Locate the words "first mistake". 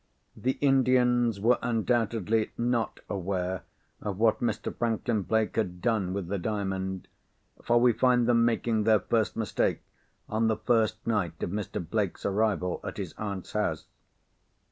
9.01-9.83